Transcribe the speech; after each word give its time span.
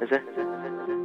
Is 0.00 0.08
it? 0.12 0.22
Is 0.22 0.38
it? 0.38 0.38
Is 0.38 0.88
it? 0.90 0.97